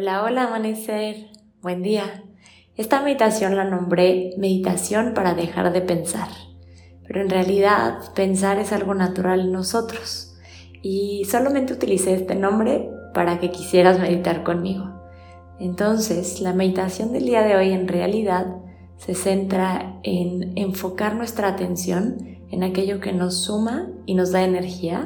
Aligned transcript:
Hola, 0.00 0.24
hola 0.24 0.44
amanecer, 0.44 1.26
buen 1.60 1.82
día. 1.82 2.24
Esta 2.74 3.02
meditación 3.02 3.54
la 3.54 3.64
nombré 3.64 4.30
meditación 4.38 5.12
para 5.12 5.34
dejar 5.34 5.74
de 5.74 5.82
pensar, 5.82 6.28
pero 7.06 7.20
en 7.20 7.28
realidad 7.28 7.98
pensar 8.14 8.58
es 8.58 8.72
algo 8.72 8.94
natural 8.94 9.40
en 9.40 9.52
nosotros 9.52 10.38
y 10.80 11.26
solamente 11.26 11.74
utilicé 11.74 12.14
este 12.14 12.34
nombre 12.34 12.88
para 13.12 13.40
que 13.40 13.50
quisieras 13.50 14.00
meditar 14.00 14.42
conmigo. 14.42 14.86
Entonces, 15.58 16.40
la 16.40 16.54
meditación 16.54 17.12
del 17.12 17.26
día 17.26 17.42
de 17.42 17.56
hoy 17.56 17.72
en 17.72 17.86
realidad 17.86 18.56
se 18.96 19.14
centra 19.14 20.00
en 20.02 20.56
enfocar 20.56 21.14
nuestra 21.14 21.48
atención 21.48 22.38
en 22.50 22.62
aquello 22.62 23.00
que 23.00 23.12
nos 23.12 23.44
suma 23.44 23.90
y 24.06 24.14
nos 24.14 24.32
da 24.32 24.44
energía 24.44 25.04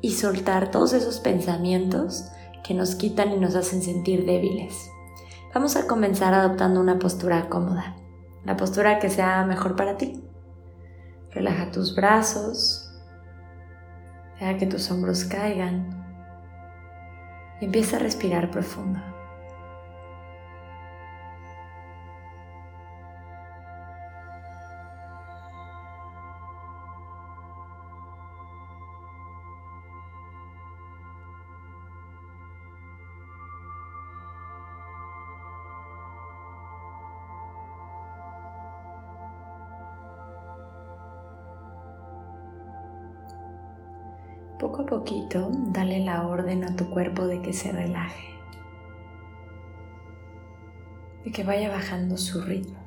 y 0.00 0.12
soltar 0.12 0.70
todos 0.70 0.94
esos 0.94 1.20
pensamientos 1.20 2.32
que 2.62 2.74
nos 2.74 2.94
quitan 2.94 3.32
y 3.32 3.36
nos 3.36 3.54
hacen 3.54 3.82
sentir 3.82 4.24
débiles. 4.24 4.90
Vamos 5.54 5.76
a 5.76 5.86
comenzar 5.86 6.32
adoptando 6.34 6.80
una 6.80 6.98
postura 6.98 7.48
cómoda, 7.48 7.96
la 8.44 8.56
postura 8.56 8.98
que 8.98 9.10
sea 9.10 9.44
mejor 9.44 9.76
para 9.76 9.96
ti. 9.96 10.22
Relaja 11.32 11.70
tus 11.70 11.94
brazos, 11.94 12.90
deja 14.38 14.56
que 14.58 14.66
tus 14.66 14.90
hombros 14.90 15.24
caigan 15.24 16.04
y 17.60 17.66
empieza 17.66 17.96
a 17.96 18.00
respirar 18.00 18.50
profundo. 18.50 19.09
Poco 44.60 44.82
a 44.82 44.84
poquito, 44.84 45.50
dale 45.72 46.04
la 46.04 46.26
orden 46.26 46.64
a 46.64 46.76
tu 46.76 46.90
cuerpo 46.90 47.26
de 47.26 47.40
que 47.40 47.54
se 47.54 47.72
relaje, 47.72 48.28
de 51.24 51.32
que 51.32 51.44
vaya 51.44 51.70
bajando 51.70 52.18
su 52.18 52.42
ritmo. 52.42 52.78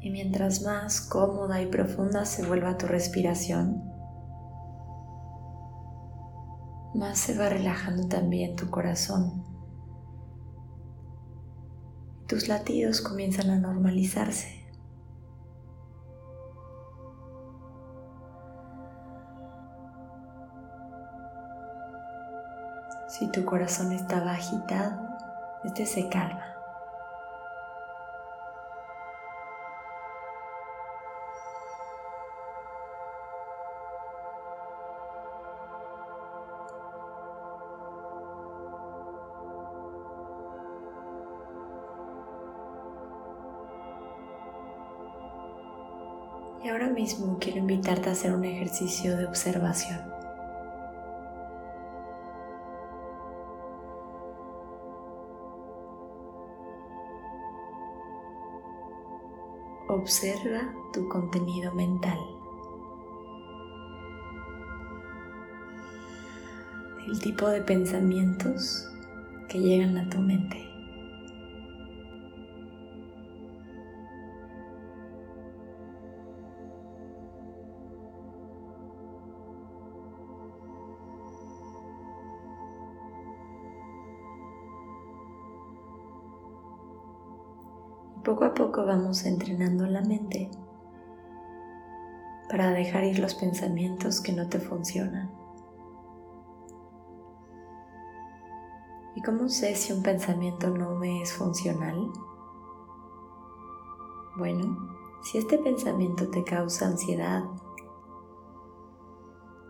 Y 0.00 0.10
mientras 0.10 0.62
más 0.62 1.00
cómoda 1.00 1.62
y 1.62 1.66
profunda 1.66 2.24
se 2.24 2.44
vuelva 2.44 2.76
tu 2.76 2.88
respiración, 2.88 3.93
se 7.12 7.36
va 7.36 7.48
relajando 7.48 8.08
también 8.08 8.56
tu 8.56 8.70
corazón. 8.70 9.44
Tus 12.26 12.48
latidos 12.48 13.00
comienzan 13.02 13.50
a 13.50 13.58
normalizarse. 13.58 14.64
Si 23.08 23.30
tu 23.30 23.44
corazón 23.44 23.92
estaba 23.92 24.32
agitado, 24.32 25.00
este 25.64 25.86
se 25.86 26.08
calma. 26.08 26.53
Y 46.64 46.68
ahora 46.70 46.88
mismo 46.88 47.36
quiero 47.38 47.58
invitarte 47.58 48.08
a 48.08 48.12
hacer 48.12 48.34
un 48.34 48.42
ejercicio 48.42 49.18
de 49.18 49.26
observación. 49.26 50.00
Observa 59.88 60.72
tu 60.94 61.06
contenido 61.10 61.74
mental. 61.74 62.18
El 67.06 67.20
tipo 67.20 67.46
de 67.48 67.60
pensamientos 67.60 68.90
que 69.50 69.58
llegan 69.58 69.98
a 69.98 70.08
tu 70.08 70.18
mente. 70.18 70.73
Poco 88.24 88.46
a 88.46 88.54
poco 88.54 88.86
vamos 88.86 89.26
entrenando 89.26 89.84
la 89.84 90.00
mente 90.00 90.50
para 92.48 92.70
dejar 92.70 93.04
ir 93.04 93.18
los 93.18 93.34
pensamientos 93.34 94.22
que 94.22 94.32
no 94.32 94.48
te 94.48 94.60
funcionan. 94.60 95.30
¿Y 99.14 99.20
cómo 99.20 99.50
sé 99.50 99.74
si 99.76 99.92
un 99.92 100.02
pensamiento 100.02 100.70
no 100.70 100.94
me 100.94 101.20
es 101.20 101.34
funcional? 101.34 102.10
Bueno, 104.38 104.88
si 105.22 105.36
este 105.36 105.58
pensamiento 105.58 106.30
te 106.30 106.44
causa 106.44 106.86
ansiedad, 106.86 107.44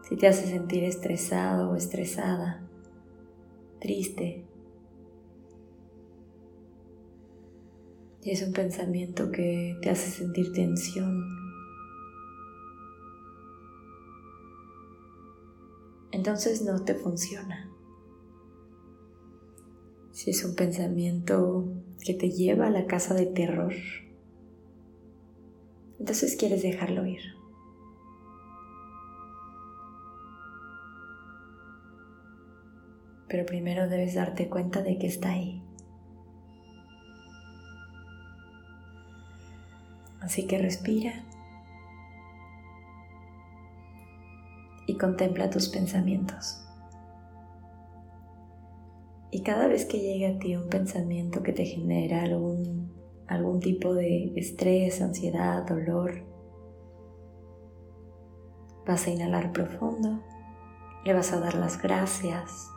si 0.09 0.17
te 0.17 0.29
hace 0.29 0.47
sentir 0.47 0.85
estresado 0.85 1.73
o 1.73 1.75
estresada, 1.75 2.69
triste, 3.81 4.47
y 8.25 8.31
es 8.31 8.43
un 8.43 8.55
pensamiento 8.55 9.31
que 9.31 9.79
te 9.83 9.91
hace 9.91 10.11
sentir 10.11 10.53
tensión. 10.53 11.23
Entonces 16.11 16.63
no 16.63 16.85
te 16.85 16.95
funciona. 16.95 17.71
Si 20.13 20.31
es 20.31 20.43
un 20.43 20.55
pensamiento 20.55 21.69
que 22.03 22.15
te 22.15 22.31
lleva 22.31 22.69
a 22.69 22.71
la 22.71 22.87
casa 22.87 23.13
de 23.13 23.27
terror, 23.27 23.75
entonces 25.99 26.37
quieres 26.37 26.63
dejarlo 26.63 27.05
ir. 27.05 27.21
Pero 33.29 33.45
primero 33.45 33.89
debes 33.89 34.15
darte 34.15 34.49
cuenta 34.49 34.83
de 34.83 34.97
que 34.97 35.09
está 35.09 35.31
ahí. 35.31 35.63
Así 40.25 40.47
que 40.47 40.57
respira 40.57 41.13
y 44.87 44.97
contempla 44.97 45.51
tus 45.51 45.69
pensamientos. 45.69 46.67
Y 49.31 49.43
cada 49.43 49.67
vez 49.67 49.85
que 49.85 49.99
llegue 49.99 50.27
a 50.29 50.39
ti 50.39 50.57
un 50.57 50.71
pensamiento 50.71 51.43
que 51.43 51.53
te 51.53 51.67
genera 51.67 52.23
algún, 52.23 52.91
algún 53.27 53.61
tipo 53.61 53.93
de 53.93 54.33
estrés, 54.37 55.03
ansiedad, 55.03 55.67
dolor, 55.67 56.25
vas 58.87 59.07
a 59.07 59.11
inhalar 59.11 59.53
profundo, 59.53 60.23
le 61.05 61.13
vas 61.13 61.33
a 61.33 61.41
dar 61.41 61.55
las 61.55 61.83
gracias 61.83 62.71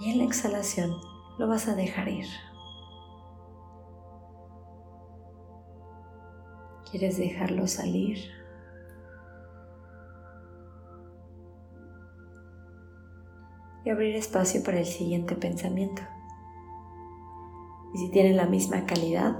y 0.00 0.12
en 0.12 0.18
la 0.18 0.24
exhalación 0.24 0.92
lo 1.38 1.46
vas 1.46 1.68
a 1.68 1.74
dejar 1.74 2.08
ir. 2.08 2.26
¿Quieres 6.90 7.18
dejarlo 7.18 7.66
salir? 7.66 8.18
Y 13.84 13.90
abrir 13.90 14.16
espacio 14.16 14.62
para 14.62 14.80
el 14.80 14.86
siguiente 14.86 15.34
pensamiento. 15.34 16.02
Y 17.94 17.98
si 17.98 18.10
tienen 18.10 18.36
la 18.36 18.46
misma 18.46 18.86
calidad, 18.86 19.38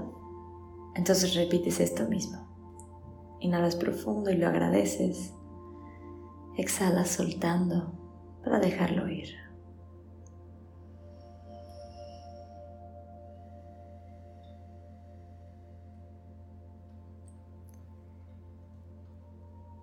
entonces 0.95 1.35
repites 1.35 1.79
esto 1.79 2.07
mismo. 2.07 2.47
Inhalas 3.39 3.75
profundo 3.75 4.31
y 4.31 4.37
lo 4.37 4.47
agradeces. 4.47 5.33
Exhalas 6.57 7.09
soltando 7.09 7.93
para 8.43 8.59
dejarlo 8.59 9.07
ir. 9.07 9.48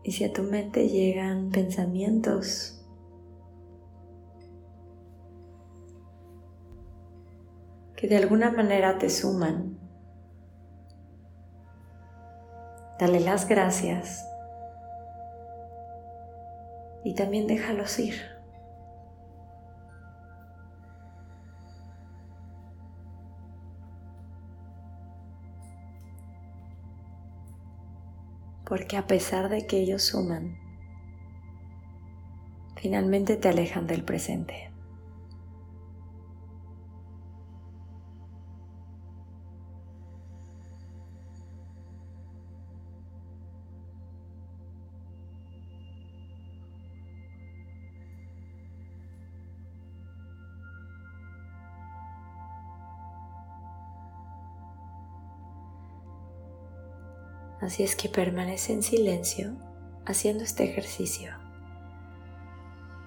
Y 0.07 0.13
si 0.13 0.23
a 0.23 0.33
tu 0.33 0.45
mente 0.45 0.89
llegan 0.89 1.51
pensamientos. 1.51 2.81
Que 7.97 8.07
de 8.07 8.17
alguna 8.17 8.53
manera 8.53 8.99
te 8.99 9.11
suman, 9.11 9.81
dale 13.01 13.19
las 13.19 13.49
gracias. 13.49 14.25
Y 17.03 17.15
también 17.15 17.49
déjalos 17.49 17.99
ir. 17.99 18.36
Porque 28.67 28.97
a 28.97 29.07
pesar 29.07 29.49
de 29.49 29.67
que 29.67 29.79
ellos 29.79 30.03
suman, 30.03 30.59
finalmente 32.77 33.37
te 33.37 33.49
alejan 33.49 33.87
del 33.87 34.05
presente. 34.05 34.76
Así 57.67 57.83
es 57.83 57.97
que 57.97 58.09
permanece 58.09 58.73
en 58.73 58.85
silencio 58.85 59.51
haciendo 60.05 60.45
este 60.45 60.63
ejercicio, 60.63 61.33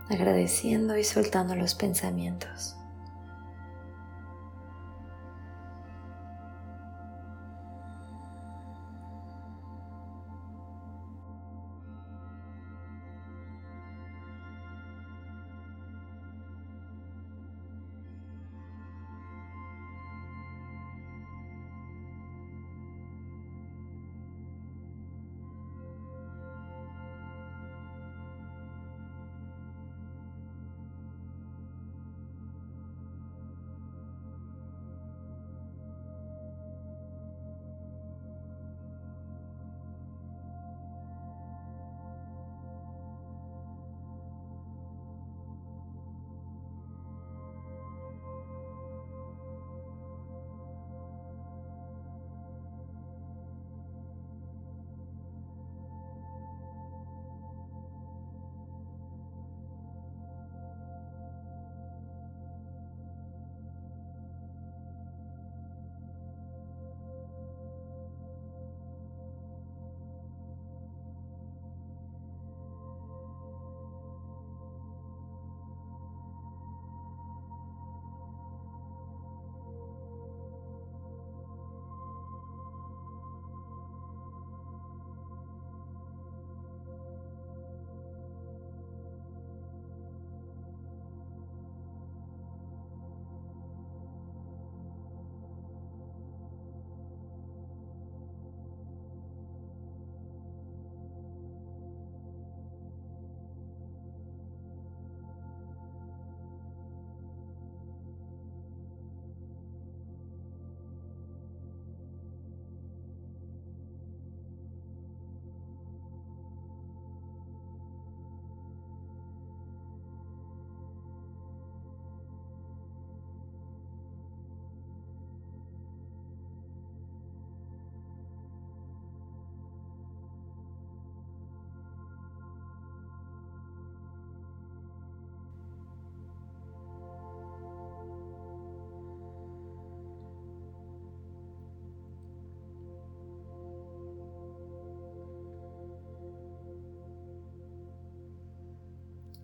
agradeciendo 0.09 0.97
y 0.97 1.05
soltando 1.05 1.55
los 1.55 1.75
pensamientos. 1.75 2.75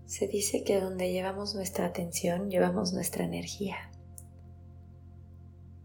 Se 0.06 0.28
dice 0.28 0.64
que 0.64 0.80
donde 0.80 1.12
llevamos 1.12 1.56
nuestra 1.56 1.88
atención, 1.88 2.50
llevamos 2.52 2.94
nuestra 2.94 3.26
energía. 3.26 3.92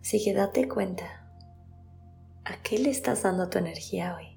Así 0.02 0.22
que 0.22 0.34
date 0.34 0.68
cuenta, 0.68 1.26
¿a 2.44 2.62
qué 2.62 2.78
le 2.78 2.90
estás 2.90 3.22
dando 3.22 3.48
tu 3.48 3.58
energía 3.58 4.16
hoy? 4.16 4.36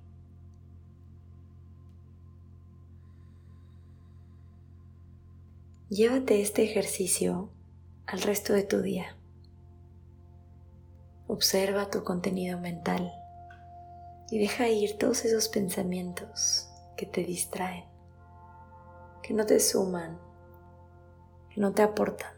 Llévate 5.89 6.41
este 6.41 6.63
ejercicio 6.63 7.51
al 8.07 8.21
resto 8.21 8.53
de 8.53 8.63
tu 8.63 8.81
día. 8.81 9.17
Observa 11.27 11.89
tu 11.89 12.03
contenido 12.03 12.59
mental 12.59 13.11
y 14.31 14.39
deja 14.39 14.69
ir 14.69 14.97
todos 14.97 15.25
esos 15.25 15.49
pensamientos 15.49 16.69
que 16.97 17.05
te 17.05 17.23
distraen 17.23 17.92
que 19.23 19.33
no 19.33 19.45
te 19.47 19.59
suman, 19.59 20.19
que 21.49 21.59
no 21.59 21.73
te 21.73 21.81
aportan 21.81 22.33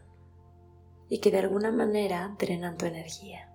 y 1.08 1.18
que 1.18 1.30
de 1.30 1.38
alguna 1.38 1.70
manera 1.70 2.34
drenan 2.38 2.78
tu 2.78 2.86
energía. 2.86 3.52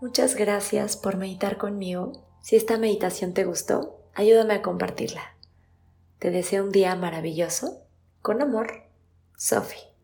Muchas 0.00 0.34
gracias 0.34 0.96
por 0.96 1.16
meditar 1.16 1.56
conmigo. 1.56 2.12
Si 2.40 2.56
esta 2.56 2.76
meditación 2.78 3.32
te 3.32 3.44
gustó, 3.44 4.00
ayúdame 4.14 4.54
a 4.54 4.62
compartirla. 4.62 5.36
Te 6.18 6.30
deseo 6.30 6.64
un 6.64 6.70
día 6.70 6.94
maravilloso. 6.96 7.82
Con 8.22 8.42
amor, 8.42 8.84
Sophie. 9.36 9.95